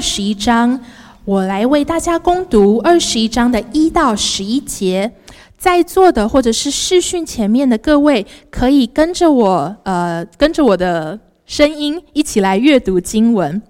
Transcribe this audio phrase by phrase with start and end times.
[0.00, 0.80] 十一章，
[1.24, 5.12] 我来为大家攻读二十一章的一到十一节。
[5.56, 13.60] 在座的或者是视讯前面的各位，可以跟着我，呃，跟着我的声音一起来阅读经文。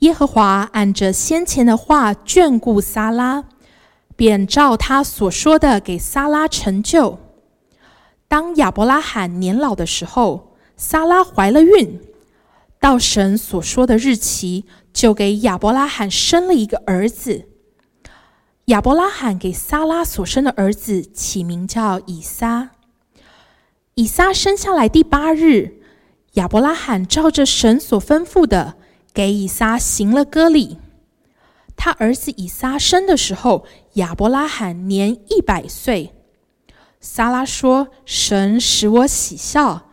[0.00, 3.44] 耶和华按着先前的话眷顾撒拉，
[4.14, 7.18] 便照他所说的给撒拉成就。
[8.28, 12.00] 当亚伯拉罕年老的时候，撒拉怀了孕，
[12.82, 17.46] 到神所说的日期，就给亚伯拉罕生了一个儿子。
[18.64, 22.70] 亚伯拉罕给撒拉所生的儿子起名叫以撒。
[23.94, 25.80] 以撒生下来第八日，
[26.32, 28.74] 亚伯拉罕照着神所吩咐的，
[29.14, 30.78] 给以撒行了割礼。
[31.76, 36.12] 他儿子以撒生的时候，亚伯拉罕年一百岁。
[37.00, 39.88] 撒拉说：“神使我喜笑，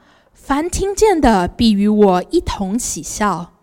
[0.50, 3.54] 凡听见的必与我一同喜笑。”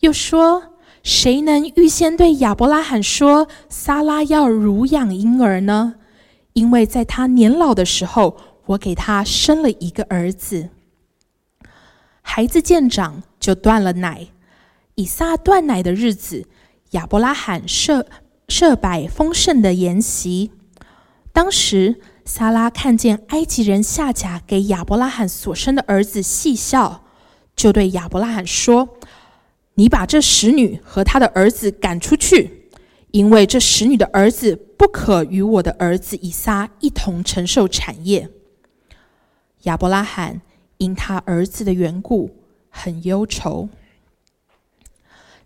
[0.00, 0.64] 又说。
[1.04, 5.94] 谁能预先对亚伯拉罕说，撒拉要乳养婴儿呢？
[6.52, 10.70] 因为在他年老的时候，我给他生了一个儿子。
[12.20, 14.28] 孩子见长，就断了奶。
[14.94, 16.46] 以撒断奶的日子，
[16.90, 18.06] 亚伯拉罕设
[18.48, 20.52] 设摆丰盛的筵席。
[21.32, 27.04] 当时，撒拉看见埃及人夏甲给亚伯拉罕所生的儿子细笑，
[27.56, 28.96] 就对亚伯拉罕说。
[29.74, 32.68] 你把这使女和她的儿子赶出去，
[33.10, 38.28] 因为这使女的儿子不可与我的儿子以撒一同承受产业。
[39.62, 40.42] 亚伯拉罕
[40.76, 42.30] 因他儿子的缘故
[42.68, 43.68] 很忧愁。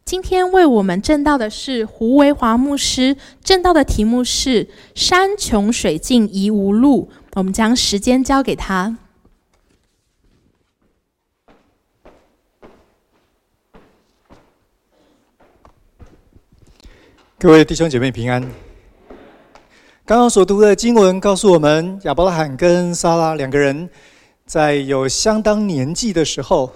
[0.06, 7.10] 今天为我们证道的是胡维华牧师，证道的题目是“山穷水尽疑无路”。
[7.34, 8.96] 我们将时间交给他。
[17.36, 18.40] 各位弟兄姐妹平安。
[20.04, 23.90] 刚刚所读的经文告诉我们，亚伯拉罕跟撒拉两个人
[24.44, 26.72] 在有相当年纪的时候，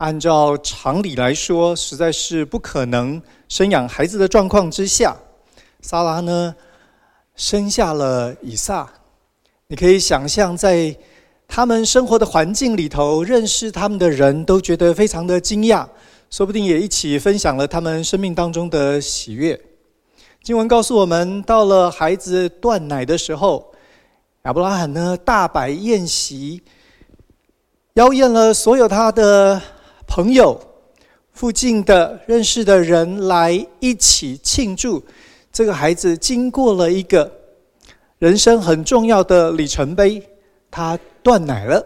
[0.00, 5.14] 按照常理来说，实在是不可能生养孩子的状况之下，
[5.82, 6.54] 撒拉呢
[7.36, 8.90] 生下了以撒。
[9.66, 10.96] 你可以想象，在
[11.46, 15.86] 他们生活的环境里头，认识他们的人都觉得非常的惊讶，
[16.30, 19.60] 说不定也一起分享了他们生命当中的喜悦。
[20.42, 23.70] 经文告诉我们，到了孩子断奶的时候，
[24.44, 26.62] 亚伯拉罕呢大摆宴席，
[27.92, 29.60] 邀宴了所有他的
[30.10, 30.60] 朋友、
[31.32, 35.00] 附近的认识的人来一起庆祝
[35.52, 37.30] 这个孩子经过了一个
[38.18, 40.20] 人生很重要的里程碑，
[40.68, 41.80] 他断奶了。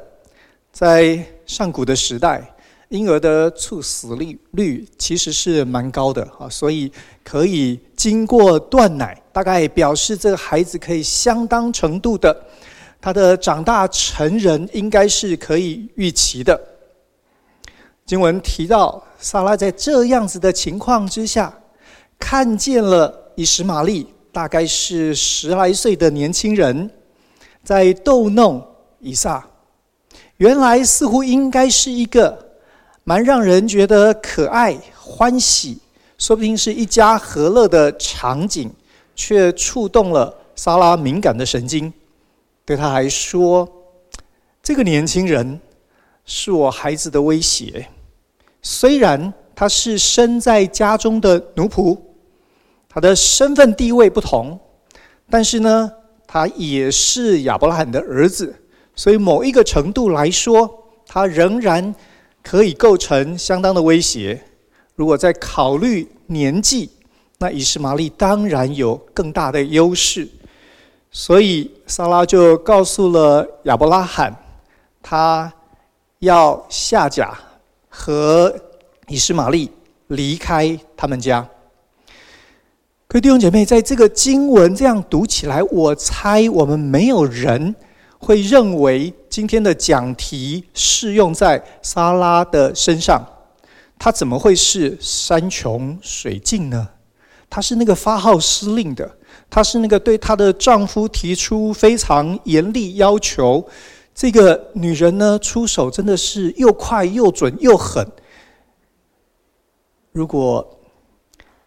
[0.73, 2.43] 在上古的时代，
[2.89, 6.91] 婴儿的猝死率率其实是蛮高的啊，所以
[7.23, 12.35] 可以经过断奶，大概表示这个孩子可以相当程度的，
[13.03, 16.59] 他的长大成人应该是可以预期的。
[18.07, 21.53] 经文提到，撒拉在这样子的情况之下，
[22.19, 26.91] 看见了以实玛利，大概是十来岁的年轻人，
[27.63, 28.67] 在逗弄
[29.01, 29.47] 以撒，
[30.37, 32.43] 原来似乎应该是一个。
[33.07, 35.79] 蛮让人觉得可爱、欢喜，
[36.17, 38.73] 说不定是一家和乐的场景，
[39.15, 41.93] 却触动了撒拉敏感的神经。
[42.65, 43.69] 对他来说，
[44.63, 45.61] 这个年轻人
[46.25, 47.87] 是我孩子的威胁。
[48.65, 51.97] 虽然他是身在家中的奴仆，
[52.89, 54.59] 他的身份地位不同，
[55.31, 55.93] 但是呢，
[56.27, 58.53] 他也是亚伯拉罕的儿子，
[58.97, 60.69] 所以某一个程度来说，
[61.07, 61.95] 他仍然。
[62.47, 64.39] 可以构成相当的威胁。
[64.97, 66.91] 如果在考虑年纪，
[67.39, 70.29] 那以实玛利当然有更大的优势。
[71.11, 74.37] 所以萨拉就告诉了亚伯拉罕，
[75.03, 75.51] 他
[76.19, 77.35] 要下甲
[77.97, 78.53] 和
[79.07, 79.71] 以实玛利
[80.09, 81.49] 离开他们家。
[83.07, 87.73] 各位弟兄姐妹，在这个经文这样读起来，我猜我们没有人。
[88.19, 93.23] 会认为今天的讲题适用在撒拉的身上，
[93.99, 96.89] 他怎么会是山穷水尽呢？
[97.49, 99.19] 他是那个发号施令的，
[99.49, 103.65] 他是那个对她的丈夫提出非常严厉要求。
[104.15, 108.07] 这个女人呢，出手真的是又快又准又狠。
[110.13, 110.79] 如果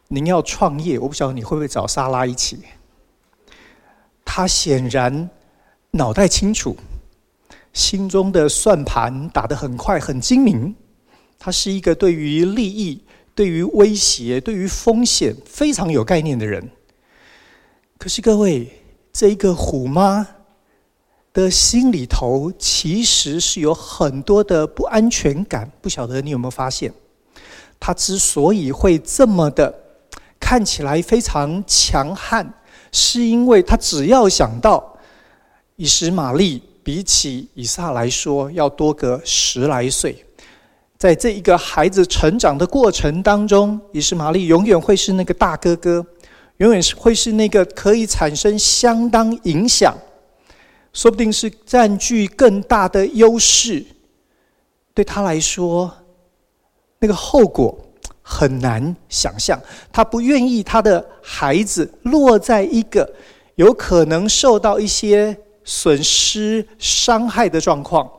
[0.08, 2.60] 您要创业，我不晓得你会不会找莎拉一起。
[4.26, 5.30] 她显然。
[5.92, 6.76] 脑袋清楚，
[7.74, 10.76] 心中的算盘打得很快很精明，
[11.40, 13.02] 她是一个对于利益、
[13.34, 16.70] 对于威胁、对于风险非常有概念的人。
[17.98, 18.70] 可是各位，
[19.12, 20.28] 这一个虎妈
[21.38, 25.72] 的心里头其实是有很多的不安全感。
[25.84, 26.92] 不晓得你有没有发现？
[27.80, 29.72] 他之所以会这么的
[30.40, 32.52] 看起来非常强悍，
[32.92, 34.98] 是因为他只要想到
[35.76, 40.26] 以实玛利比起以撒来说要多个十来岁。
[40.98, 46.04] 在这一个孩子成长的过程当中，以实玛利永远会是那个大哥哥，
[46.58, 49.96] 永远是会是那个可以产生相当影响，
[50.98, 53.86] 说不定是占据更大的优势。
[54.96, 55.96] 对他来说，
[56.98, 57.78] 那个后果
[58.24, 59.62] 很难想象。
[59.94, 63.08] 他不愿意他的孩子落在一个
[63.54, 68.10] 有可能受到一些损失、伤害的状况。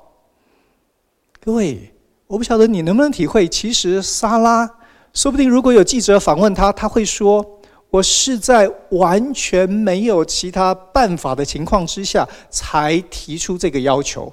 [1.41, 1.93] 各位。
[2.29, 4.71] 我不晓得你能不能体会，其实莎拉
[5.15, 7.43] 说不定，如果有记者访问他，他会说
[7.91, 14.33] ：“我是在完全没有其他办法的情况之下，才提出这个要求。”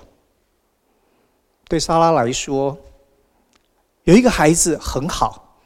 [1.67, 2.77] 对莎拉来说，
[4.03, 5.57] 有一个孩子很好，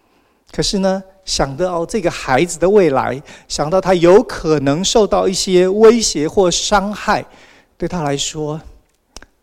[0.51, 7.25] 可是呢，想到这个孩子的未来，想到他有可能受到一些威胁或伤害，
[7.77, 8.61] 对他来说，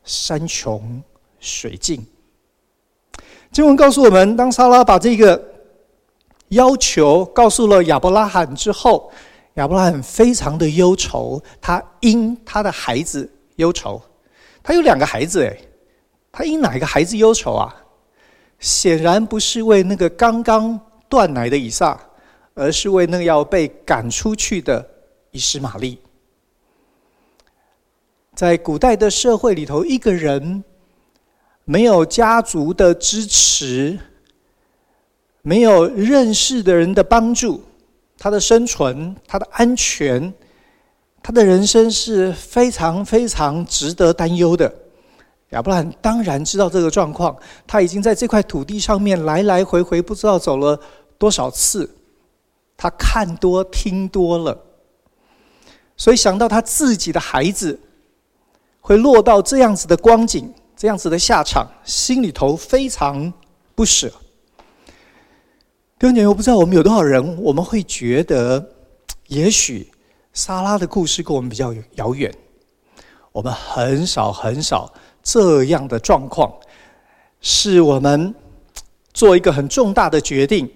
[0.02, 1.02] 山穷
[1.40, 2.06] 水尽。
[3.52, 5.36] 经文告诉我们，当莎拉把这个
[6.48, 9.10] 要求告诉了亚伯拉罕之后，
[9.54, 14.00] 亚伯拉罕非常的忧愁，他因他的孩子忧愁。
[14.62, 15.68] 他有两个孩子，诶，
[16.30, 17.74] 他因哪一个孩子忧愁啊？
[18.58, 20.78] 显然不是为那个刚刚
[21.08, 21.98] 断奶的以撒，
[22.54, 24.88] 而是为那个要被赶出去的
[25.30, 25.98] 以实玛利。
[28.34, 30.64] 在古代的社会里头，一个人。
[31.68, 33.98] 没有家族的支持，
[35.46, 37.62] 没有认识的人的帮助，
[38.18, 40.34] 他的生存、他的安全、
[41.22, 44.74] 他的人生是非常非常值得担忧的。
[45.50, 50.76] 亚伯兰当然知道这个状况，他已经在这块土地上面来来回回不知道走了
[51.16, 51.88] 多少次，
[52.76, 54.60] 他看多听多了，
[55.96, 57.78] 所以想到他自己的孩子
[58.80, 60.52] 会落到这样子的光景。
[60.76, 63.32] 这样子的下场，心里头非常
[63.76, 64.12] 不舍。
[65.98, 68.62] 弟兄姐妹，我不知道我们有多少人，我们会觉得，
[69.28, 69.90] 也许
[70.34, 72.30] 莎拉的故事跟我们比较遥远。
[73.32, 76.52] 我们很少很少这样的状况，
[77.40, 78.34] 是我们
[79.14, 80.70] 做一个很重大的决定，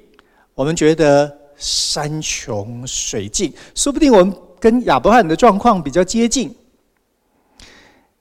[0.55, 6.49] 我们觉得山穷水尽，说不定我们跟亚伯拉罕的状况比较接近。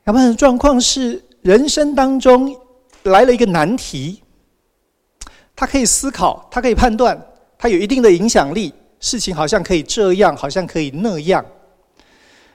[0.03, 1.23] 亚伯拉罕的状况是。
[1.41, 2.53] 人生当中
[3.03, 4.21] 来了一个难题，
[5.59, 7.21] 他可以思考，他可以判断，
[7.57, 11.45] 他有一定的影响力，事情好像可以这样，好像可以那样。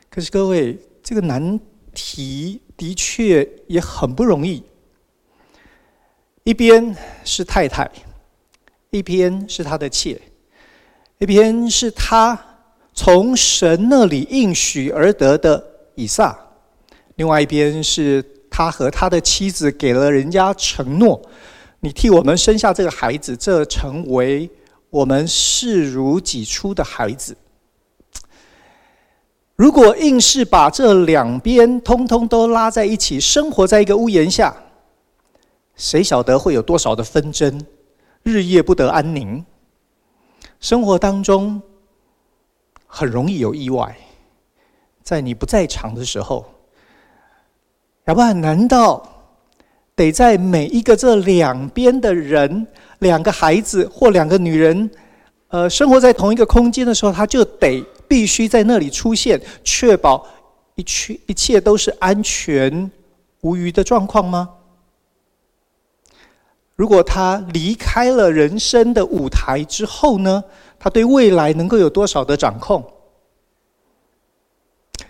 [0.09, 1.61] 可是各位，这个难
[1.93, 4.65] 题的确也很不容易。
[6.45, 7.91] 一边是太太，
[8.89, 10.19] 一边是他的妾，
[11.19, 12.43] 一边是他
[12.95, 15.63] 从神那里应许而得的
[15.95, 16.35] 以撒，
[17.17, 18.25] 另外一边是。
[18.57, 21.21] 他和他的妻子给了人家承诺
[21.85, 24.51] ：“你替我们生下这个孩子，这成为
[24.89, 27.37] 我们视如己出的孩子。”
[29.55, 34.57] 如果硬是把这两边通通都拉在一起，生活在一个屋檐下，
[35.77, 37.61] 谁晓得会有多少的纷争，
[38.23, 39.45] 日夜不得安宁。
[40.59, 41.61] 生活当中
[42.87, 43.95] 很容易有意外，
[45.03, 46.47] 在你不在场的时候。
[48.07, 49.14] 要不然，难道
[49.97, 52.67] 得在每一个这两边的人，
[52.99, 54.91] 两个孩子或两个女人，
[55.49, 60.27] 呃，生活在同一个空间的时候，他就得必须在那里出现，确保
[60.75, 62.91] 一切一切都是安全
[63.43, 64.51] 无虞的状况吗？
[66.75, 70.43] 如果他离开了人生的舞台之后呢？
[70.77, 72.85] 他对未来能够有多少的掌控？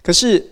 [0.02, 0.50] 可是。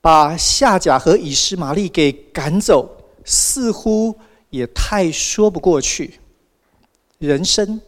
[0.00, 2.90] 把夏甲和以实玛利给赶走，
[3.24, 4.14] 似乎
[4.50, 6.20] 也太说不过去。
[7.18, 7.80] 人生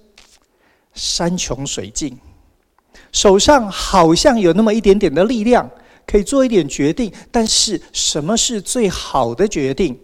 [0.93, 2.17] 山穷水尽，
[3.11, 5.69] 手上好像有那么一点点的力量，
[6.07, 9.95] 可以做一点决定，但是什么是最好的决定？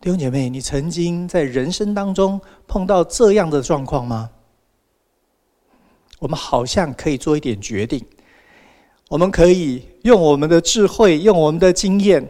[0.00, 4.30] 弟兄姐妹，你曾经在人生当中碰到这样的状况吗？
[6.20, 8.04] 我们好像可以做一点决定。
[9.08, 12.26] 我们可以用我们的智慧，用我们的经验，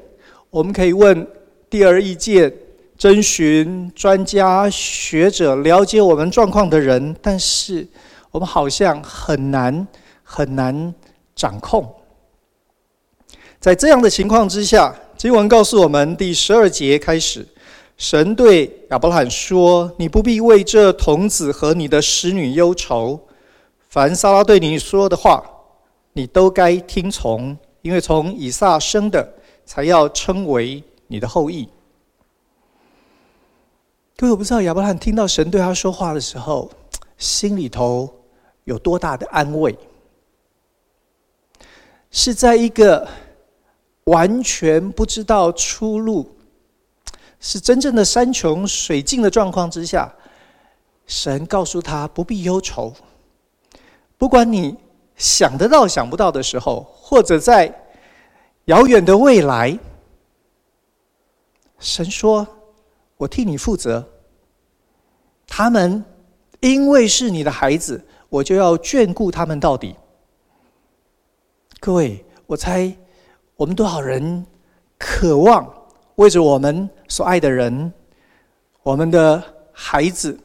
[0.50, 1.26] 我们可以问
[1.74, 2.54] 第二意见、
[2.96, 7.84] 征询专家学者，了解我们状况的人，但是
[8.30, 9.84] 我们好像很难
[10.22, 10.94] 很难
[11.34, 11.92] 掌控。
[13.58, 17.44] 在这样的情况之下，经文告诉我们，第十二节开始，
[17.96, 23.20] 神对亚伯拉罕说：“你不必为这童子和你的使女忧愁，
[23.88, 25.44] 凡撒拉对你说的话，
[26.12, 29.28] 你都该听从，因为从以撒生的，
[29.66, 31.68] 才要称为你的后裔。”
[34.16, 36.70] 各位，我不知道亚伯拉罕听到神对他说话的时候，
[37.18, 38.08] 心里头
[38.64, 39.76] 有多大的安慰？
[42.10, 43.08] 是在一个
[44.04, 46.36] 完全不知道出路，
[47.40, 50.14] 是真正的山穷水尽的状况之下，
[51.06, 52.94] 神告诉他不必忧愁，
[54.16, 54.76] 不管你
[55.16, 57.88] 想得到想不到的时候，或者在
[58.66, 59.76] 遥远的未来，
[61.84, 62.44] 神说。
[63.16, 64.04] 我替你负责，
[65.46, 66.04] 他们
[66.58, 69.94] 因为是你的孩子，我就要眷顾他们到底。
[71.78, 72.92] 各位，我猜
[73.54, 74.44] 我们多少人
[74.98, 75.64] 渴望
[76.16, 77.90] 为着我们所爱的人、
[78.82, 79.40] 我们的
[79.72, 80.36] 孩子、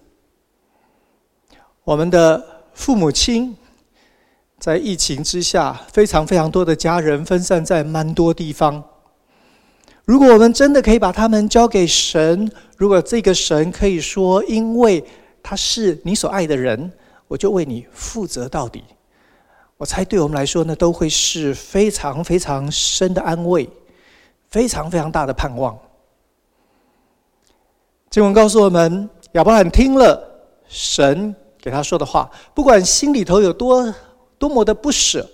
[1.84, 3.58] 我们的父母亲，
[4.60, 8.82] 在疫情之下，非常非常多的家人分散在蛮多地方。
[10.10, 15.06] 如果我们真的可以把他们交给神，如果这个神可以说，因为
[15.44, 16.92] 他是你所爱的人，
[17.28, 18.84] 我就为你负责到底，
[19.78, 23.70] 我猜对我们来说呢，都会是非常非常深的安慰，
[24.50, 25.78] 非常非常大的盼望。
[28.10, 30.20] 经文告诉我们，亚伯兰听了
[30.68, 33.94] 神给他说的话，不管心里头有多
[34.40, 35.30] 多么的不舍，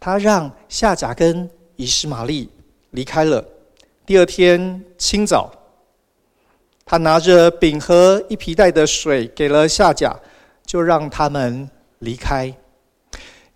[0.00, 2.50] 他让夏甲跟以实玛利
[2.90, 3.44] 离开了。
[4.10, 5.48] 第二天清早，
[6.84, 10.18] 他拿着饼和一皮袋的水给了夏甲，
[10.66, 12.52] 就让他们离开。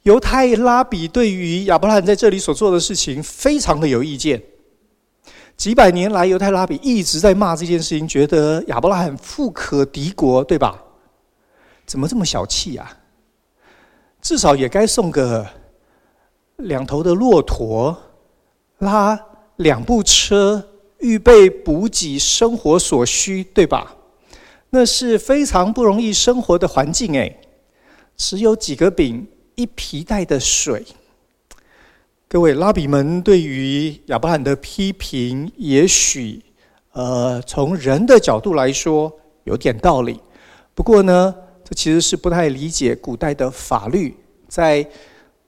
[0.03, 4.41] 犹太拉比对于亚伯拉罕在这里所做的事情非常的有意见。
[5.57, 10.81] 几百年来，犹太拉比一直在骂这件事情，觉得亚伯拉罕富可敌国，对吧？
[11.85, 12.97] 怎么这么小气啊？
[14.23, 15.45] 至少也该送个
[16.59, 18.01] 两头的骆驼
[18.79, 19.21] 拉。
[19.57, 23.97] 两部车，预备补给生活所需，对吧？
[24.71, 27.41] 那是非常不容易生活的环境诶，
[28.17, 30.85] 只有几个饼，一皮袋的水。
[32.27, 36.43] 各位拉比们对于亚伯兰的批评，也许
[36.93, 39.13] 呃，从人的角度来说
[39.45, 40.21] 有点道理。
[40.75, 41.33] 不过呢，
[41.63, 44.17] 这其实是不太理解古代的法律。
[44.49, 44.85] 在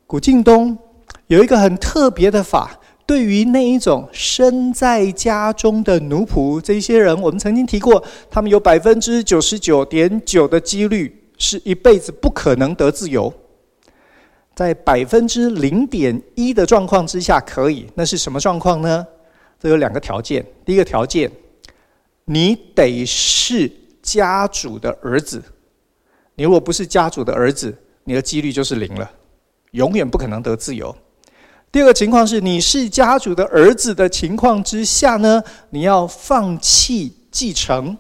[0.06, 0.78] 古近东
[1.26, 2.78] 有一个很特别的法。
[3.06, 13.32] 对于那一种身在家中的奴仆，这些人，我们曾经提过，他们有百分之九十九点九的几率是一辈子不可能得自由，
[14.56, 19.06] 在百分之零点一的状况之下可以，那是什么状况呢？
[19.60, 21.30] 这有两个条件，第一个条件，
[22.24, 23.70] 你得是
[24.02, 25.40] 家主的儿子，
[26.34, 27.72] 你如果不是家主的儿子，
[28.02, 29.08] 你的几率就是零了，
[29.70, 30.94] 永远不可能得自由。
[31.76, 37.94] 第二个情况是，你是家主的儿子的情况之下呢，你要放弃继承，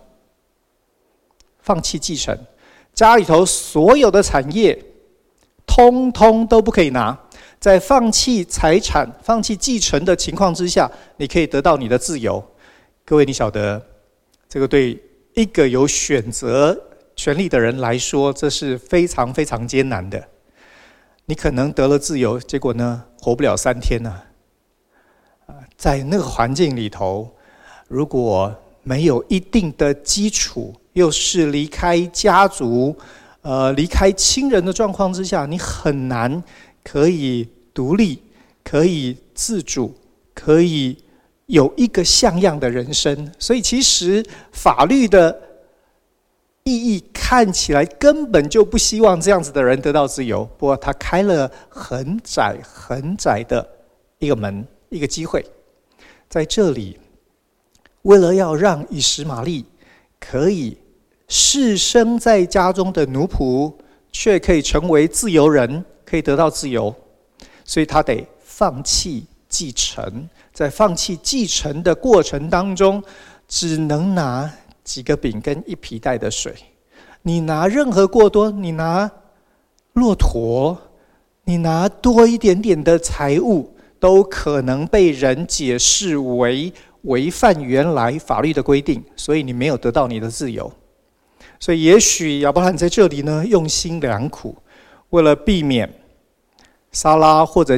[1.60, 2.34] 放弃继承，
[2.94, 4.82] 家里头所有的产业，
[5.66, 7.14] 通通都不可以拿。
[7.60, 12.42] 在放弃财产、放弃继承的情况之下，你可以得到你的自由。
[13.04, 13.84] 各位，你晓得，
[14.48, 14.98] 这个对
[15.34, 16.74] 一个有选择
[17.14, 20.26] 权利的人来说，这是非常非常艰难的。
[21.28, 24.22] 你可能得了自由，结果呢，活不了三天呢。
[25.46, 27.28] 啊在那个环境里头，
[27.88, 28.54] 如果
[28.84, 32.96] 没有一定的基础，又是离开家族、
[33.42, 36.42] 呃，离开亲人的状况之下，你很难
[36.84, 38.22] 可以独立、
[38.62, 39.92] 可以自主、
[40.32, 40.96] 可以
[41.46, 43.32] 有一个像样的人生。
[43.38, 45.42] 所以，其实法律的。
[46.66, 53.64] 意义看起来根本就不希望这样子的人得到自由，不过他开了很窄很窄的
[54.18, 55.46] 一个门，一个机会，
[56.28, 56.98] 在这里，
[58.02, 59.64] 为了要让以实玛利
[60.18, 60.76] 可以
[61.28, 63.72] 是生在家中的奴仆，
[64.10, 66.92] 却可以成为自由人，可以得到自由，
[67.64, 73.00] 所以他得放弃继承，在放弃继承的过程当中，
[73.46, 74.52] 只能拿。
[74.86, 76.54] 几个饼跟一皮袋的水，
[77.22, 79.10] 你拿任何过多，你拿
[79.94, 80.78] 骆驼，
[81.44, 90.72] 你拿多一点点的财物，都可能被人解释为违反原来法律的规定，所以你没有得到你的自由。
[91.58, 94.56] 所以，也许亚伯拉罕在这里呢，用心良苦，
[95.10, 95.92] 为了避免
[96.92, 97.76] 撒拉或者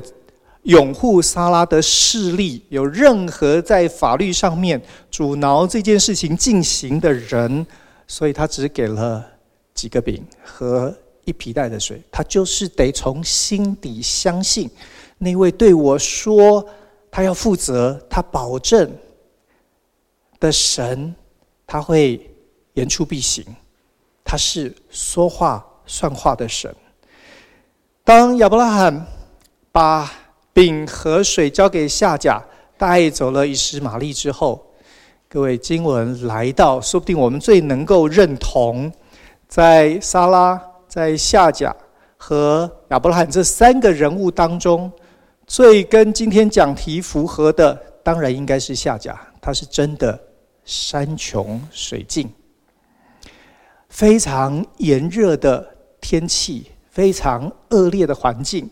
[0.69, 7.67] 拥护撒拉的势力有任何在法律上面阻挠这件事情进行的人，
[8.07, 9.25] 所以他只给了
[9.73, 10.95] 几个饼和
[11.25, 12.03] 一皮带的水。
[12.11, 14.71] 他就是得从心底相信
[15.17, 16.63] 那位对我说
[17.11, 18.95] 他要负责、他保证
[20.39, 21.15] 的神，
[21.67, 22.31] 他会
[22.75, 23.43] 言出必行。
[24.23, 26.75] 他是说话算话的神。
[28.05, 29.07] 当亚伯拉罕
[29.73, 30.13] 把
[30.59, 32.43] 饼和水交给夏甲，
[32.77, 34.61] 带走了以实玛利之后，
[35.29, 38.93] 各位经文来到，说不定我们最能够认同，
[39.47, 41.73] 在撒拉、在夏甲
[42.17, 44.91] 和亚伯拉罕这三个人物当中，
[45.47, 50.19] 最跟今天讲题符合的，当然应该是夏甲，他是真的
[50.65, 52.29] 山穷水尽。
[53.89, 55.65] 非常炎热的
[56.01, 58.69] 天气，非常恶劣的环境，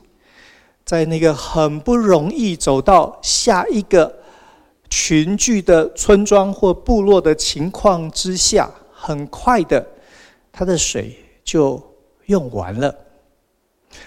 [0.86, 4.20] 在那个很不容易走到下一个
[4.88, 9.84] 群聚的村庄或部落的情况之下，很快的，
[10.50, 11.82] 他的水就
[12.26, 12.94] 用完了。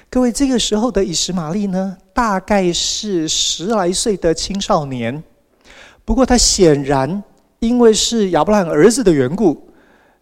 [0.09, 5.21] 各位，这个时候的以实玛利呢，大概是十来岁的青少年，
[6.05, 7.21] 不过他显然
[7.59, 9.69] 因为是亚伯拉罕儿子的缘故。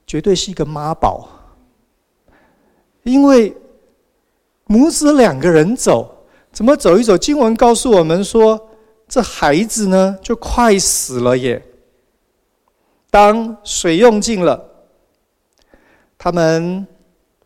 [0.08, 1.28] 绝对是一个妈宝，
[3.04, 3.54] 因为
[4.68, 6.17] 母子两个人走，
[6.58, 7.16] 怎么走一走？
[7.16, 8.60] 经文告诉我们说，
[9.08, 11.64] 这孩子呢就快死了耶。
[13.12, 14.68] 当水用尽了，
[16.18, 16.88] 他们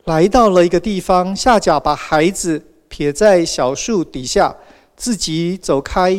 [0.05, 4.55] 来到了一个地方，夏甲把孩子撇在小树底下，
[4.95, 6.11] 自己走开，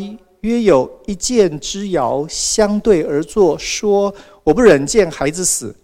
[0.43, 5.75] 约有一箭之遥，相对而坐，说：“我不忍见孩子死。”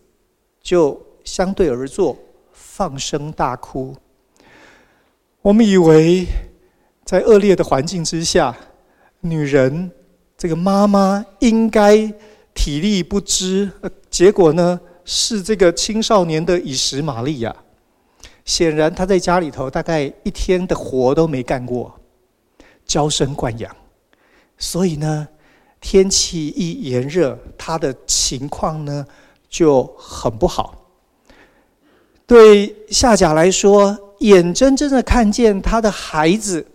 [0.60, 2.14] 就相对而坐，
[2.52, 3.96] 放声大哭。
[5.40, 6.26] 我们以为，
[7.08, 8.54] 在恶劣的环境之下，
[9.20, 9.90] 女人
[10.36, 11.96] 这个妈妈应该
[12.52, 13.70] 体力不支，
[14.10, 17.56] 结果呢是这个青少年的以实玛利亚。
[18.44, 21.98] 显然他在家里头大概一天的活都没干过，
[22.84, 23.74] 娇生惯养，
[24.58, 25.26] 所以呢，
[25.80, 29.06] 天气一炎热，他的情况呢，
[29.48, 30.90] 就很不好。
[32.26, 36.66] 对夏甲来说，眼睁睁的看见他的孩子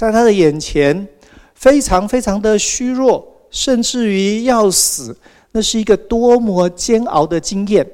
[0.00, 1.06] 在他的眼前，
[1.54, 5.14] 非常非常的虚弱，甚至于要死，
[5.52, 7.86] 那是一个多么煎熬的经验。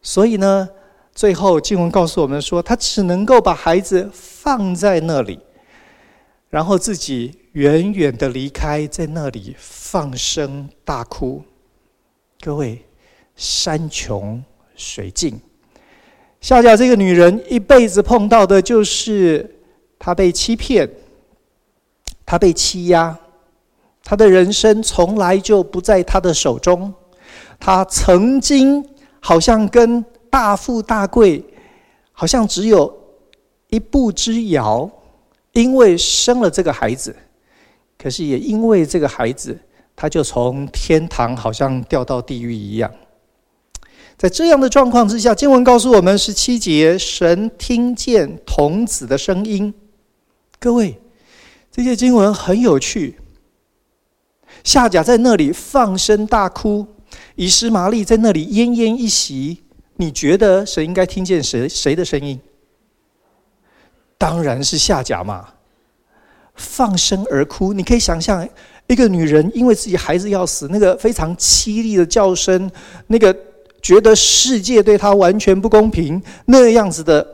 [0.00, 0.68] 所以呢，
[1.12, 5.40] 最后经文告诉我们说，他只能够把孩子放在那里，
[6.50, 11.42] 然后自己远远的离开，在那里放声大哭。
[12.40, 12.80] 各位，
[13.34, 14.40] 山穷
[14.76, 15.36] 水尽，
[16.40, 19.56] 夏甲这个女人一辈子碰到的就是
[20.00, 20.90] 他被欺骗，
[22.26, 23.16] 他被欺压，
[24.02, 26.92] 他的人生从来就不在他的手中。
[27.60, 28.84] 他曾经
[29.20, 31.44] 好像跟大富大贵，
[32.10, 32.92] 好像只有
[33.68, 34.90] 一步之遥，
[35.52, 37.14] 因为生了这个孩子，
[37.96, 39.56] 可是也因为这个孩子。
[39.96, 42.90] 他就从天堂好像掉到地狱一样，
[44.16, 49.74] 在这样的状况之下，经文告诉我们十七节，神听见童子的声音。
[50.62, 51.00] 各位，
[51.72, 53.18] 这些经文很有趣。
[54.62, 56.86] 夏甲在那里放声大哭，
[57.34, 59.62] 以实玛利在那里奄奄一息。
[59.96, 62.38] 你觉得神应该听见谁谁的声音？
[64.18, 65.48] 当然是夏甲嘛，
[66.54, 67.72] 放声而哭。
[67.72, 68.46] 你可以想象。
[68.86, 72.68] 一个女人因为自己孩子要死，那个非常凄厉的叫声，
[73.06, 73.34] 那个
[73.80, 77.24] 觉得世界对她完全不公平，那样子的，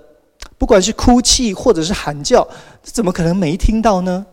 [0.59, 2.47] 不管是哭泣或者是喊叫，
[2.83, 4.27] 怎么可能没听到呢？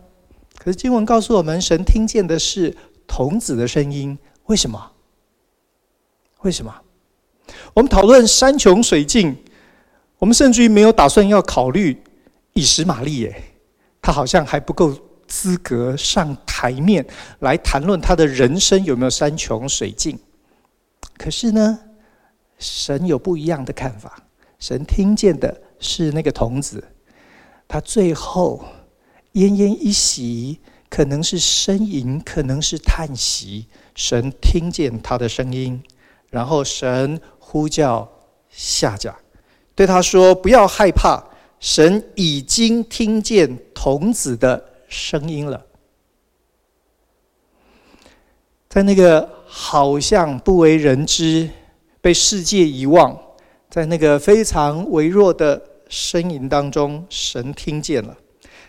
[0.58, 4.18] 可是经文告诉我们，神听见的是童子的声音。
[4.46, 4.92] 为什么？
[6.42, 6.74] 为什么？
[7.74, 9.36] 我们讨论山穷水尽，
[10.18, 12.02] 我们甚至于没有打算要考虑
[12.52, 13.42] 以实玛利耶，
[14.00, 14.96] 他好像还不够。
[15.26, 17.04] 资格上台面
[17.40, 20.16] 来谈论他的人生有没有山穷水尽？
[21.16, 21.80] 可是呢，
[22.58, 24.22] 神有不一样的看法。
[24.60, 26.82] 神听见的是那个童子，
[27.68, 28.64] 他最后
[29.34, 33.66] 奄奄一息，可能是呻吟，可能是叹息。
[33.94, 35.80] 神听见他的声音，
[36.30, 38.10] 然后神呼叫
[38.48, 39.14] 夏甲，
[39.74, 41.22] 对他说：“不要害怕，
[41.60, 45.66] 神已经听见童子的。”声音了。
[48.68, 51.50] 在那个好像不为人知、
[52.00, 53.18] 被世界遗忘，
[53.68, 58.16] 在那个非常微弱的呻吟当中，神听见了，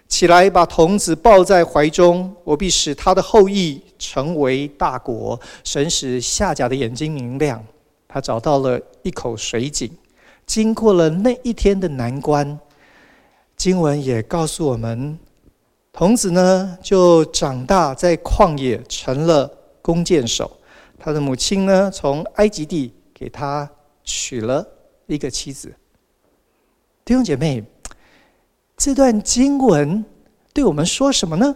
[0.08, 5.40] 起来把童子抱在怀中，我必使他的后裔成为大国。
[5.64, 7.64] 神使夏甲的眼睛明亮，
[8.08, 9.92] 他找到了一口水井。
[10.46, 12.60] 经过了那一天的难关，
[13.58, 15.18] 经文也告诉我们，
[15.92, 19.52] 童子呢就长大在旷野，成了
[19.82, 20.52] 弓箭手。
[21.00, 23.70] 他的母亲呢从埃及地给他
[24.04, 24.66] 娶了
[25.08, 25.74] 一个妻子。
[27.06, 27.64] 弟兄姐妹，
[28.76, 30.04] 这段经文
[30.52, 31.56] 对我们说什么呢？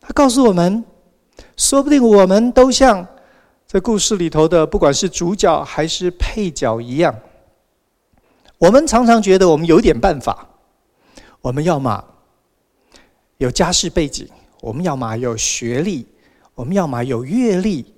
[0.00, 0.84] 他告诉我们，
[1.56, 3.04] 说不定我们都像
[3.66, 7.12] 这故事里头的，不管是主角还是配角一样。
[8.58, 10.46] 我们常常觉得我们有点办法，
[11.40, 12.04] 我们要么
[13.38, 14.28] 有家世背景，
[14.60, 16.06] 我们要么有学历，
[16.54, 17.92] 我们要么有阅历，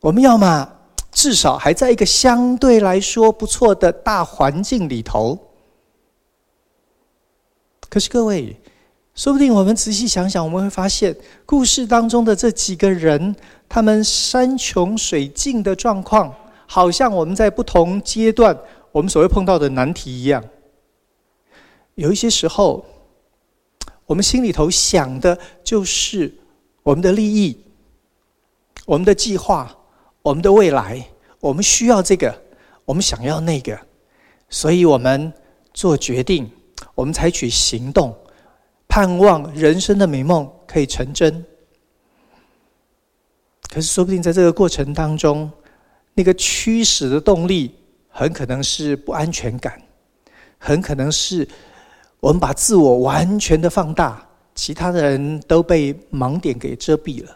[0.00, 0.70] 我们要么
[1.12, 5.38] 至少还在一个相对来说不错的大环境里头。
[7.88, 8.56] 可是各位，
[9.14, 13.36] 说不定我们仔细想想，我们会发现故事当中的这几个人，
[13.68, 16.34] 他们山穷水尽的状况，
[16.66, 18.58] 好像我们在不同阶段。
[18.90, 20.42] 我们所谓碰到的难题一样，
[21.94, 22.84] 有一些时候，
[24.04, 26.34] 我们心里头想的就是
[26.82, 27.58] 我们的利益、
[28.84, 29.74] 我们的计划、
[30.22, 31.04] 我们的未来，
[31.40, 32.34] 我们需要这个，
[32.84, 33.78] 我们想要那个，
[34.48, 35.32] 所以我们
[35.74, 36.50] 做决定，
[36.94, 38.16] 我们采取行动，
[38.88, 41.44] 盼望人生的美梦可以成真。
[43.68, 45.50] 可是，说不定在这个过程当中，
[46.14, 47.76] 那个驱使的动力。
[48.14, 49.80] 很可能是不安全感，
[50.58, 51.48] 很可能是
[52.20, 57.34] 我们把自我完全的放大，其他的人都被盲点给遮蔽了。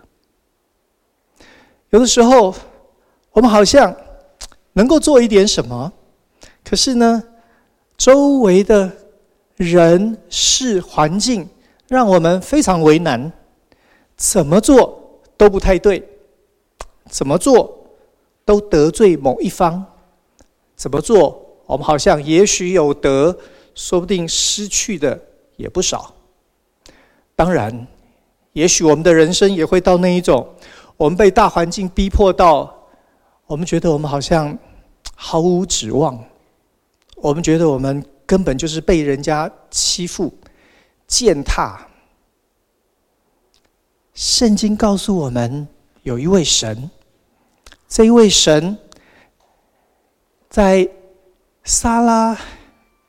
[1.88, 2.54] 有的时候，
[3.36, 3.94] 我们好像
[4.72, 5.92] 能够做一点什么，
[6.64, 7.22] 可是呢，
[7.98, 8.90] 周围的
[9.56, 11.46] 人事环境
[11.86, 13.30] 让我们非常为难，
[14.16, 16.02] 怎么做都不太对，
[17.10, 17.86] 怎么做
[18.46, 19.84] 都得罪某一方。
[20.74, 21.38] 怎么做？
[21.66, 23.36] 我们好像也许有得，
[23.74, 25.20] 说不定失去的
[25.56, 26.14] 也不少。
[27.34, 27.86] 当然，
[28.54, 30.48] 也许我们的人生也会到那一种，
[30.96, 32.75] 我们被大环境逼迫到，
[33.46, 34.56] 我们觉得我们好像
[35.14, 36.18] 毫无指望，
[37.14, 40.32] 我们觉得我们根本就是被人家欺负、
[41.06, 41.86] 践踏。
[44.14, 45.68] 圣经告诉我们，
[46.02, 46.90] 有一位神，
[47.88, 48.76] 这一位神。
[50.48, 50.88] 在
[51.64, 52.34] 撒拉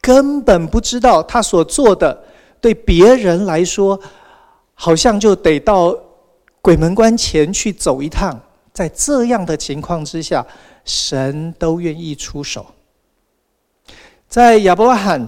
[0.02, 2.26] 根本不知道他所做的，
[2.60, 3.98] 对别人来说，
[4.74, 5.98] 好像就得到
[6.62, 8.38] 鬼门关前去走一趟。
[8.78, 10.46] 在这样的情况之下，
[10.86, 12.64] 神都愿意出手。
[14.30, 15.28] 在亚伯拉罕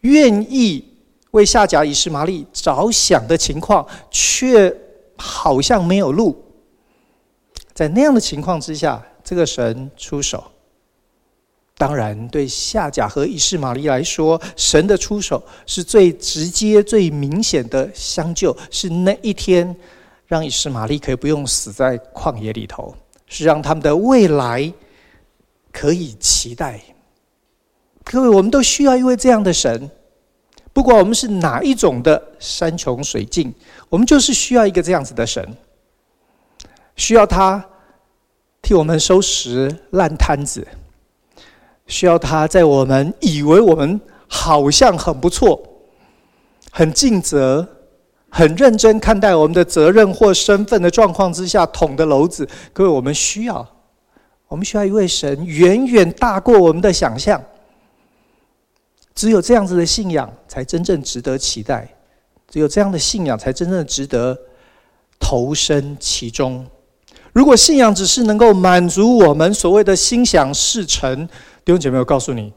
[0.00, 0.84] 愿意
[1.30, 4.76] 为夏甲以实玛利着想的情况，却
[5.16, 6.36] 好像没有路。
[7.72, 10.42] 在那样的情况之下，这个神出手。
[11.78, 19.76] 当然，对夏甲和以实玛利来说，神的出手是最直接、最明显的相救，是那一天
[20.34, 22.92] 让以实玛利可以不用死在旷野里头，
[23.28, 24.72] 是让他们的未来
[25.70, 26.80] 可以期待。
[28.02, 29.88] 各位，我们都需要一位这样的神，
[30.72, 33.54] 不管我们是哪一种的山穷水尽，
[33.88, 35.56] 我们就是需要一个这样子的神，
[36.96, 37.64] 需要他
[38.60, 40.66] 替我们收拾烂摊子。
[41.86, 45.62] 需要他在我们以为我们好像很不错、
[46.72, 47.73] 很尽责、
[48.36, 52.48] 很认真看待我们的责任或身份的状况之下捅的篓子。
[52.72, 53.64] 各位，我们需要，
[54.48, 57.40] 我们需要一位神，远远大过我们的想象。
[59.14, 61.86] 只有这样子的信仰，才真正值得期待；
[62.48, 64.36] 只有这样的信仰，才真正值得
[65.20, 66.66] 投身其中。
[67.32, 71.24] 如果信仰只是能够满足我们所谓的心想事成，
[71.64, 72.52] 弟兄姐妹，我告诉你，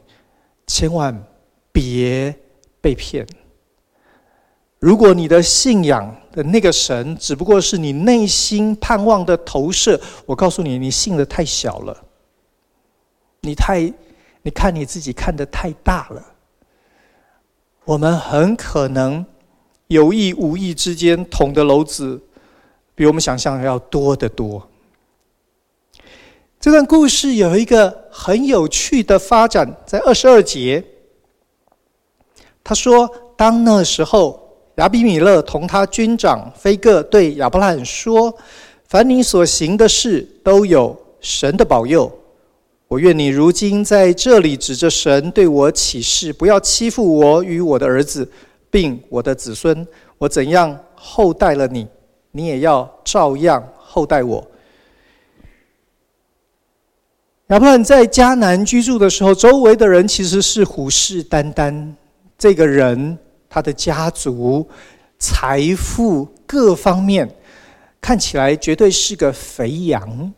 [0.66, 1.24] 千万
[1.70, 2.34] 别
[2.80, 3.24] 被骗。
[4.78, 12.04] 如果你的信仰的那个神只不过是你内心盼望的投射，我告诉你，你信的太小了。
[13.40, 13.92] 你太，
[14.42, 16.24] 你看你自己看的太大了。
[17.84, 19.24] 我们很可能
[19.86, 22.20] 有意无意之间捅的篓子，
[22.94, 24.68] 比我们想象的要多得多。
[26.60, 30.84] 这段故事有一个很有趣的发展，在二十二节，
[32.62, 34.47] 他说：“当那时候，
[34.78, 38.32] 亚比米勒同他军长非各对亚伯拉罕说
[38.86, 42.10] ：‘凡你所行的事都有神的保佑。
[42.86, 48.26] 我愿你如今在这里指着神对我起誓，不要欺负我与我的儿子，
[48.70, 49.86] 并我的子孙。
[50.16, 51.86] 我怎样厚待了你，
[52.30, 54.46] 你也要照样厚待我。
[57.48, 61.92] 亚伯兰在迦南居住的时候，周围的人其实是虎视眈眈。
[62.38, 64.68] 这个人，他的家族、
[65.18, 67.28] 财富各方面，
[68.00, 70.32] 看起来绝对是个肥羊。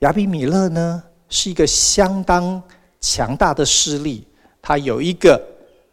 [0.00, 2.60] 亚比米勒呢，是一个相当
[3.00, 4.26] 强大的势力，
[4.60, 5.40] 他有一个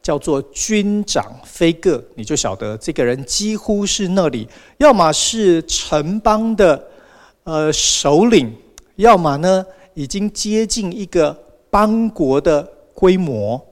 [0.02, 6.88] 叫做军长菲戈，你就晓得这个人几乎是那里，要么是城邦的
[7.44, 8.52] 呃首领，
[8.96, 11.38] 要么呢已经接近一个
[11.70, 12.64] 邦国的
[12.96, 13.64] 规模。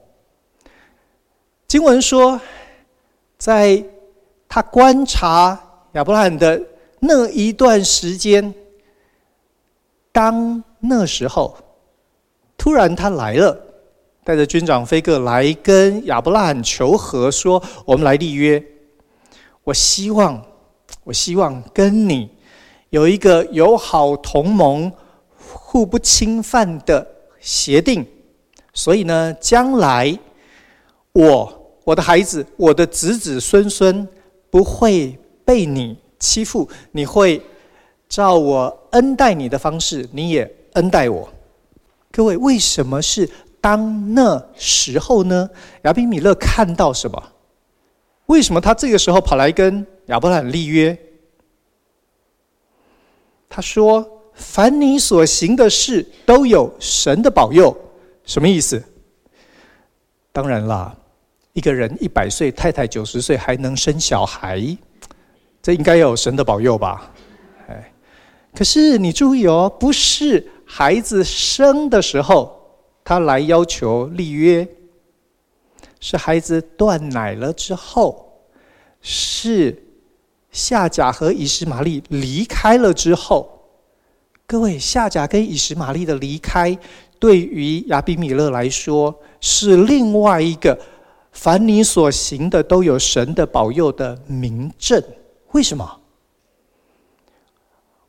[1.68, 2.40] 经文说，
[3.36, 3.84] 在
[4.48, 5.60] 他观察
[5.92, 6.58] 亚伯拉罕的
[6.98, 8.54] 那一段时间。
[10.10, 11.58] 当那时候，
[12.56, 13.54] 突然他来了，
[14.24, 18.64] 带着军长菲各来跟亚伯拉罕求和，说：“我们来立约，
[19.62, 20.42] 我希望，
[21.04, 22.30] 我希望跟你
[22.88, 24.90] 有一个友好同盟、
[25.36, 27.06] 互不侵犯的
[27.38, 28.06] 协定。
[28.72, 30.18] 所以呢，将来
[31.12, 31.57] 我、
[31.88, 34.06] 我的孩子、我的子子孙孙
[34.50, 37.42] 不会被你欺负，你会。”
[38.08, 41.28] 照我恩待你的方式，你也恩待我。
[42.10, 43.28] 各位，为什么是
[43.60, 45.48] 当那时候呢？
[45.82, 47.22] 亚比米勒看到什么？
[48.24, 50.98] 为什么他这个时候跑来跟亚伯拉罕立约？
[53.46, 57.76] 他说：“凡你所行的事，都有神的保佑。”
[58.24, 58.82] 什么意思？
[60.32, 60.96] 当然啦，
[61.58, 64.64] 一个人一百岁，太太九十岁还能生小孩，
[65.60, 67.12] 这应该有神的保佑吧？
[67.68, 67.92] 哎
[68.54, 72.56] 可是你注意哦，不是孩子生的时候
[73.02, 74.66] 他来要求立约，
[75.98, 78.40] 是孩子断奶了之后，
[79.02, 79.76] 是
[80.52, 83.66] 夏甲和以实玛利离开了之后。
[84.46, 86.78] 各位，夏甲跟以实玛利的离开，
[87.18, 90.78] 对于亚比米勒来说是另外一个
[91.32, 95.02] 凡你所行的都有神的保佑的明证。
[95.52, 96.00] 为什么？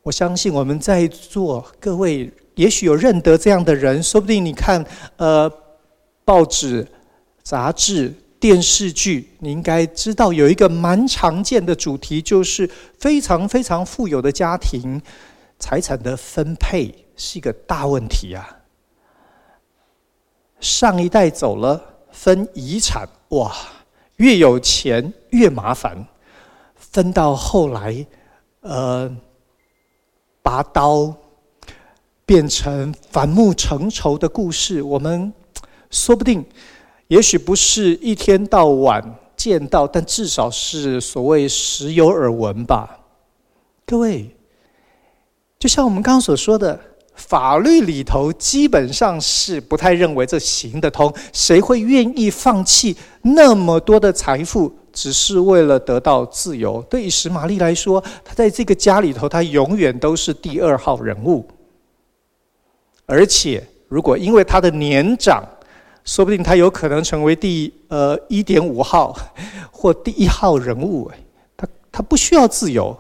[0.01, 4.83] 我相信我们在座各位，也许有认得这样的人，说不定你看，
[5.17, 5.51] 呃，
[6.25, 6.87] 报纸、
[7.43, 14.99] 杂志、电视剧，你应该知道有一个蛮常见的主题，就是非常非常富有的家庭，
[15.59, 18.57] 财产的分配是一个大问题啊。
[20.59, 23.55] 上一代走了，分遗产，哇，
[24.17, 26.05] 越有钱越麻烦，
[26.75, 28.05] 分到后来，
[28.61, 29.15] 呃。
[30.41, 31.13] 拔刀
[32.25, 35.31] 变成反目成仇的故事，我们
[35.91, 36.43] 说不定，
[37.07, 39.03] 也许不是一天到晚
[39.35, 42.99] 见到，但至少是所谓时有耳闻吧。
[43.85, 44.33] 各位，
[45.59, 46.79] 就像我们刚刚所说的，
[47.19, 54.73] 法律里头基本上是不太认为这行得通，谁会愿意放弃那么多的财富？
[54.91, 56.81] 只是为了得到自由。
[56.89, 61.45] 对于史玛丽来说，她在这个家里头，她永远都是第二号人物。
[63.05, 65.43] 而且，如果因为他的年长，
[66.05, 69.15] 说不定他有可能成为第呃一点五号
[69.71, 71.11] 或第一号人物。
[71.57, 72.97] 他他不需要自由，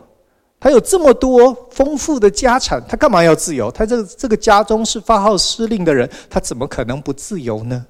[0.59, 3.71] 他有这么多丰富的家产，他干嘛要自由？
[3.71, 7.85] 他这个这个家中是发号施令的人，他怎么可能不自由呢？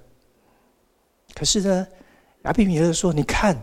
[1.34, 1.88] 可是呢，
[2.44, 3.58] 亚比米勒说：“你看。”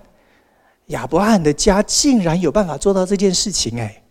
[0.90, 4.04] 亚伯罕的家竟然有办法做到这件事情，哎，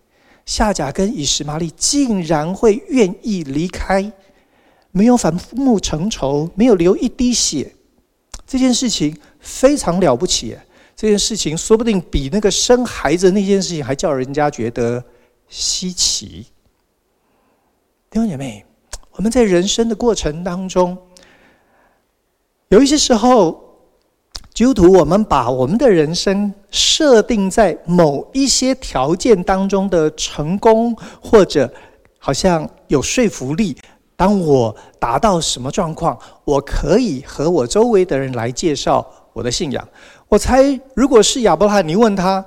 [0.45, 4.11] 夏甲跟以实玛利竟然会愿意离开，
[4.91, 7.73] 没有反目成仇，没有流一滴血，
[8.45, 10.57] 这件事情非常了不起。
[10.95, 15.03] 这件事情说不定比那个生孩子那件事情还叫人家觉得
[15.47, 16.45] 稀奇。
[18.09, 18.65] 弟兄姐妹，
[19.11, 20.97] 我们在人生的过程当中，
[22.69, 23.63] 有一些时候。
[24.53, 31.69] 基督徒，我们把我们的人生设定在某一些条件当中的成功，或者
[32.17, 33.75] 好像有说服力。
[34.15, 39.85] 当我达到什么状况，我可以和我周围的人来介绍我的信仰。
[40.27, 42.43] 我猜，如果是亚伯拉罕，你问他，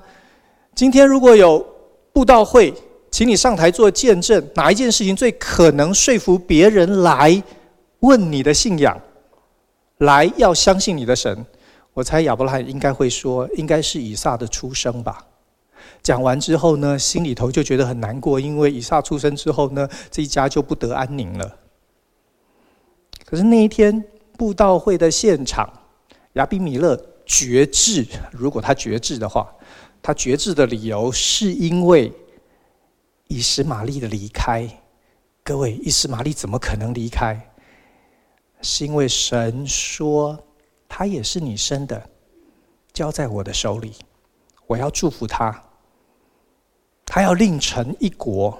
[0.75, 1.64] 今天如果有
[2.12, 2.75] 布道会，
[3.11, 7.43] 请你上台做见证，哪一件事情最可能说服别人来
[8.01, 9.01] 问你的信仰，
[9.99, 11.47] 来要相信你的神？
[11.95, 15.25] 我猜亚伯拉罕应该会说，应该是以撒的出生吧。
[16.03, 21.57] 讲完之后呢，心里头就觉得很难过，因为以撒出生之后呢，这一家就不得安宁了。
[23.25, 24.05] 可是那一天
[24.37, 25.69] 布道会的现场，
[26.35, 26.97] 亚比米勒
[27.29, 29.55] 绝志，如果他绝志的话，
[30.03, 32.11] 他绝志的理由是因为
[33.29, 34.67] 以实玛利的离开。
[35.45, 37.38] 各位，以实玛利怎么可能离开？
[38.62, 40.43] 是因为神说
[40.88, 42.03] 他也是你生的，
[42.93, 43.93] 交在我的手里，
[44.67, 45.64] 我要祝福他。
[47.05, 48.59] 他要另成一国。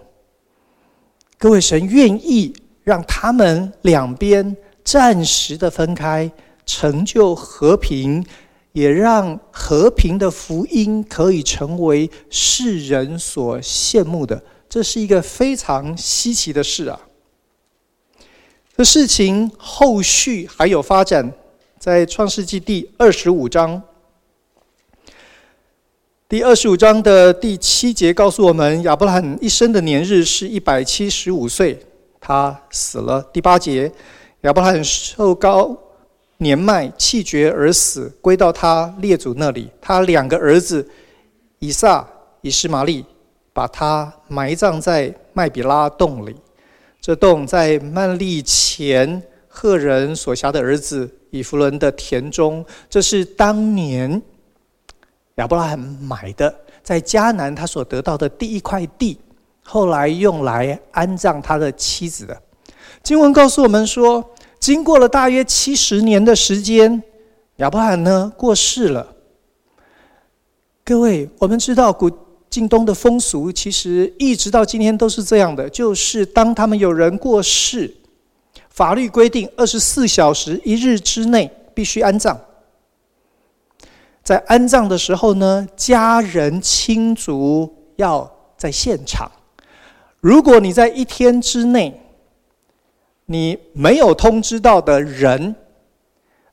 [1.39, 2.55] 各位，神愿意
[2.85, 6.31] 让他们两边暂时的分开，
[6.65, 8.25] 成就和平，
[8.73, 14.43] 也让和平的福音可以成为世人所羡慕的。
[14.69, 17.01] 这是一个非常稀奇的事啊！
[18.77, 21.33] 这事情后续还有发展，
[21.79, 23.83] 在创世纪第二十五章。
[26.29, 31.81] 第二十五章的第七节告诉我们，亚伯拉罕一生的年日是一百七十五岁，
[32.21, 33.23] 他死了。
[33.33, 33.91] 第八节，
[34.43, 35.75] 亚伯拉罕寿高
[36.39, 39.69] 年迈，气绝而死，归到他列祖那里。
[39.81, 40.89] 他两个儿子
[41.59, 42.07] 以撒、
[42.43, 43.05] 以实玛利，
[43.53, 46.37] 把他埋葬在麦比拉洞里。
[47.01, 52.65] 这洞在曼利前赫人所辖的儿子以弗伦的田中。
[52.89, 54.23] 这是当年。
[55.37, 59.19] 亚伯拉罕买的，在迦南他所得到的第一块地，
[59.65, 62.41] 后来用来安葬他的妻子的。
[63.03, 64.35] 经文告诉我们说，
[64.69, 67.03] 经过了大约七十年的时间，
[67.57, 69.15] 亚伯罕呢过世了。
[70.85, 72.11] 各位，我们知道古
[72.51, 77.97] 晋东的风俗，其实一直到今天都是这样的，就是当他们有人过世，
[78.69, 82.39] 法律规定二十四小时一日之内必须安葬。
[84.23, 89.33] 在安葬的时候呢，家人亲族要在现场。
[90.21, 91.99] 如果你在一天之内，
[93.31, 95.55] 你没有通知到的人，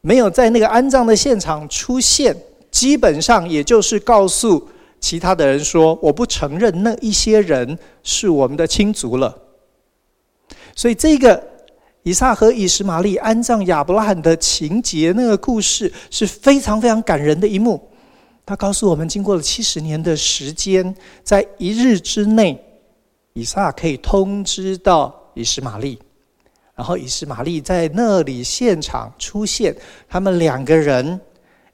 [0.01, 2.35] 没有在那个安葬的现场出现，
[2.69, 4.67] 基本上也就是告诉
[4.99, 9.35] 其他的人说，我不承认那一些人是我们的亲族了。
[10.75, 11.55] 所以这个。
[12.07, 17.81] 以撒和以实玛利安葬亚伯拉罕的情节，那个故事是非常非常感人的一幕。
[18.45, 22.63] 他告诉我们，经过了七十年的时间，在一日之内，
[23.33, 25.97] 以撒可以通知到以实玛利，
[26.75, 29.73] 然后以实玛利在那里现场出现，
[30.09, 31.19] 他们两个人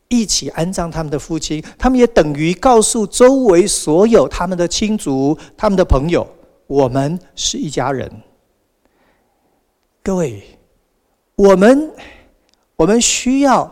[0.07, 1.63] 一起安葬他们的父亲。
[1.77, 6.27] 他们也等于告诉周围所有他们的亲族、他们的朋友，
[6.67, 8.11] 我们是一家人。
[10.03, 10.43] 各位，
[11.35, 11.91] 我们
[12.75, 13.71] 我们需要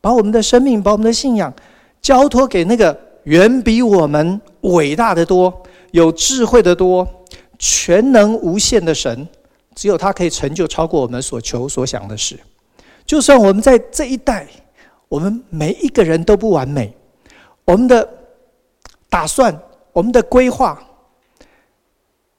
[0.00, 1.52] 把我们的生命、把我们的信仰
[2.00, 7.06] 交托给那个远比我们伟大的多、有智慧的多、
[7.58, 9.26] 全能无限的神。
[9.78, 12.36] 只有他可以成就超过我们所求所想的事。
[13.06, 14.44] 就算我们在这一代，
[15.08, 16.92] 我们每一个人都不完美，
[17.64, 18.08] 我们的
[19.08, 19.56] 打算、
[19.92, 20.82] 我们的规划，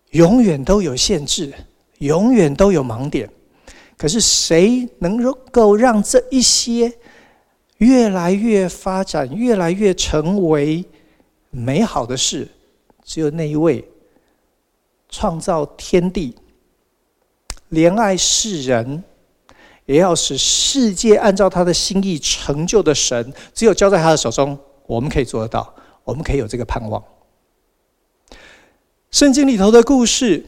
[0.09, 1.53] 永远都有限制。
[1.99, 3.29] 永远都有盲点，
[3.97, 5.21] 可是谁能
[5.51, 6.93] 够让这一些
[7.79, 10.85] 越来越发展、越来越成为
[11.49, 12.47] 美好的事？
[13.03, 13.83] 只有那一位
[15.09, 16.33] 创造天地、
[17.71, 19.03] 怜爱世人，
[19.85, 27.03] 也要使世界按照他的心意成就的神，只有交在他的手中，我们可以做得到，我们可以有这个盼望。
[29.11, 30.45] 圣经里头的故事。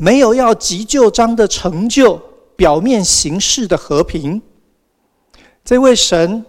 [0.00, 2.22] 没有要急就章的成就，
[2.54, 4.40] 表面形式的和平。
[5.64, 6.46] 这位神，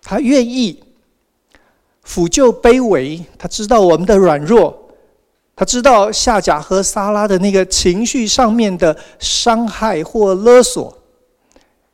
[0.00, 0.80] 他愿意
[2.06, 4.85] 抚救卑微，他知道我们的软弱，
[5.56, 10.96] 他知道夏甲和撒拉的那个情绪上面的伤害或勒索。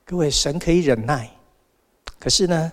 [0.05, 1.31] 各位，神可以忍耐，
[2.19, 2.73] 可是呢，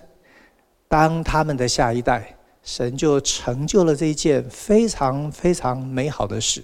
[0.88, 6.60] 当他们的下一代，神就成就了这一件非常非常美好的事。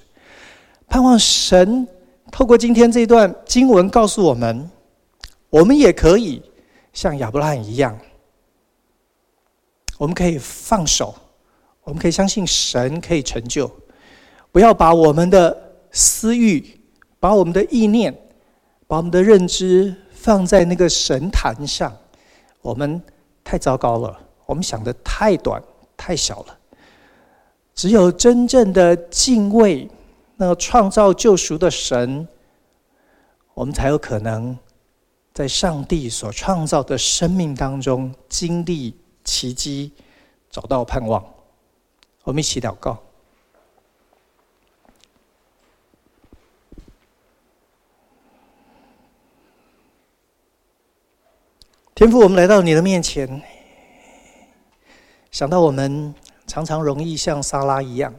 [0.88, 1.86] 盼望神
[2.32, 4.68] 透过今天这段经文告诉我们，
[5.50, 6.42] 我们也可以
[6.92, 7.96] 像亚伯拉罕一样，
[9.98, 11.14] 我们可以放手，
[11.84, 13.70] 我们可以相信神可以成就，
[14.56, 15.54] 不要把我们的
[15.90, 16.80] 私欲、
[17.20, 18.10] 把我们的意念、
[18.86, 21.94] 把我们的认知放在那个神坛上，
[22.62, 23.02] 我们
[23.44, 25.62] 太糟糕了，我们想的太短、
[25.94, 26.58] 太小了，
[27.74, 29.86] 只有真正的敬畏。
[30.36, 32.26] 那创造救赎的神，
[33.52, 34.58] 我们才有可能
[35.34, 39.92] 在上帝所创造的生命当中经历奇迹，
[40.50, 41.22] 找到盼望。
[42.24, 42.98] 我们一起祷告。
[51.96, 53.40] 天父，我们来到你的面前，
[55.30, 56.14] 想到我们
[56.46, 58.14] 常常容易像沙拉一样，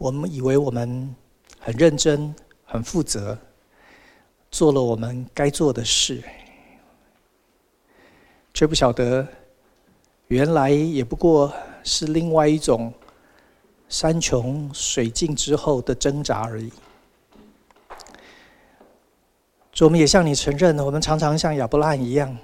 [0.00, 1.14] 我们以为我们
[1.60, 2.34] 很认真、
[2.64, 3.38] 很负责，
[4.50, 6.20] 做了我们该做的事，
[8.52, 9.24] 却不晓得
[10.26, 12.92] 原来也不过是另外一种
[13.88, 16.72] 山穷水尽之后的挣扎而已。
[19.84, 22.38] 我们也向你承认，我们常常像亚伯拉罕一样，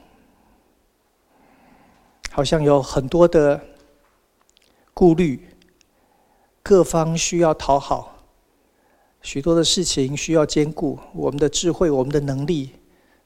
[2.33, 3.61] 好像有很多的
[4.93, 5.49] 顾虑，
[6.65, 8.25] 各方需要讨好，
[9.23, 12.71] 许多的事情需要兼顾，我们的智慧、我们的能力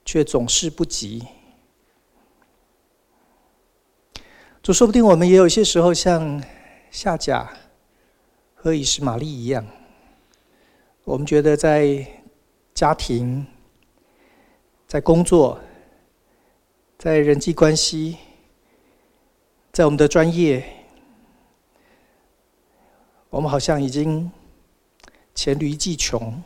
[0.05, 1.25] 却总是不及。
[4.63, 6.43] 就说不定我们也有些时候像
[6.91, 7.51] 夏甲
[8.55, 9.67] 和以实玛利一样，
[11.05, 12.07] 我们觉得在
[12.75, 13.47] 家庭。
[14.93, 15.59] 在工作，
[16.99, 18.19] 在人际关系，
[19.73, 20.63] 在我们的专业，
[23.31, 24.31] 我们好像已经
[25.35, 26.43] 黔驴技穷，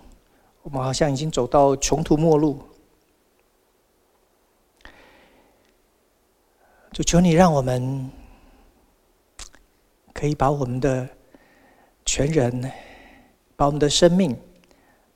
[0.62, 2.62] 我们好像已经走到穷途末路。
[6.92, 8.08] 就求你让我们
[10.12, 11.08] 可以把我们的
[12.04, 12.70] 全人，
[13.56, 14.38] 把我们的生命，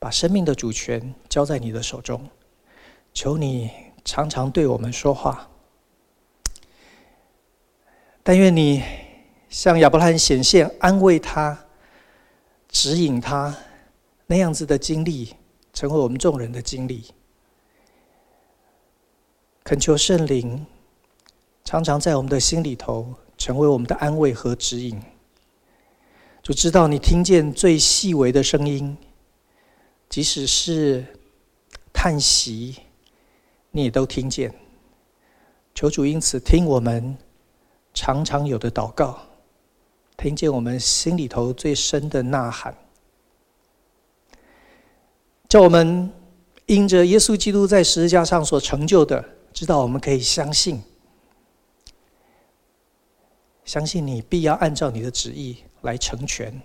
[0.01, 2.29] 把生命的主权交在你的手中。
[3.13, 3.71] 求你
[4.05, 5.51] 常常对我们说话，
[8.23, 8.83] 但愿你
[9.49, 11.67] 向亚伯拉罕显现、安慰他、
[12.69, 13.55] 指引他
[14.27, 15.35] 那样子的经历，
[15.73, 17.05] 成为我们众人的经历。
[19.65, 20.65] 恳求圣灵
[21.65, 25.01] 常常在我们的心里头，成为我们的安慰和指引。
[26.43, 28.97] 就知道你听见最细微的声音，
[30.09, 31.05] 即使是
[31.93, 32.77] 叹息。
[33.73, 34.53] 你也都听见，
[35.75, 37.17] 求主因此听我们
[37.95, 39.19] 常常有的祷告，
[40.17, 42.77] 听见我们心里头最深的呐喊，
[45.49, 46.13] 叫我们
[46.67, 50.83] 因着耶稣基督在十字架上所成就的，知道我们可以相信，
[53.65, 56.61] 相信你必要按照你的旨意来成全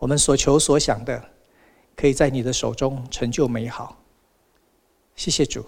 [0.00, 1.30] 我们所求所想的，
[1.96, 3.96] 可以在你的手中成就美好。
[5.16, 5.64] 谢谢主。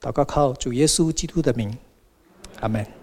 [0.00, 1.76] 祷告靠主耶稣基督的名，
[2.60, 2.99] 阿门。